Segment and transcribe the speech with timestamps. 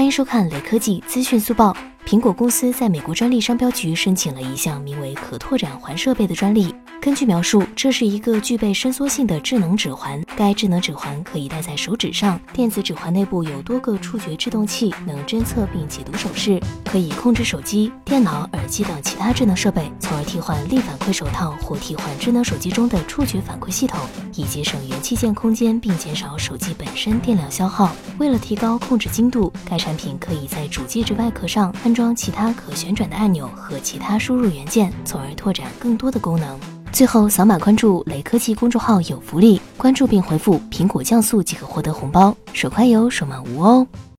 [0.00, 1.76] 欢迎收看雷科技资讯速报。
[2.06, 6.74] 苹果公司在美国专利商标局申请了一项名为“可拓展环设备”的专利。
[7.00, 10.22] 根据描述，这是一个具备伸缩性的智能指环。
[10.36, 23.98] 该智能指环可以戴在手指上，电子指环内部有多个触觉制动器，能侦测并解读手势，可以控制手机、电脑、耳机等其他智能设备，从而替换力反馈手套或替换智能手机中的触觉反馈系统，
[24.34, 27.90] 以节省元器件空间并减少手机本身电量消耗。
[28.18, 36.60] 为了提高控制精度，该产品可以在主介质外壳上安装其他可旋转的按钮和其他输入元件，从而拓展更多的功能。
[36.92, 43.86] 最后，扫码关注雷科技公众号有福利，关注并回复“苹果降速”即可获得红包，手快有，手慢无哦。